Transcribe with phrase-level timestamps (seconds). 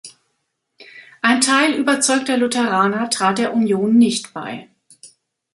[1.21, 4.67] Ein Teil überzeugter Lutheraner trat der Union nicht bei.